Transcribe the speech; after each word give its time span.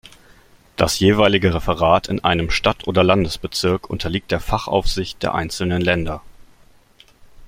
Das 0.77 0.97
jeweilige 0.99 1.53
Referat 1.53 2.07
in 2.07 2.23
einem 2.23 2.49
Stadt- 2.49 2.87
oder 2.87 3.03
Landesbezirk 3.03 3.87
unterliegt 3.87 4.31
der 4.31 4.39
Fachaufsicht 4.39 5.21
der 5.21 5.35
einzelnen 5.35 5.79
Länder. 5.79 6.23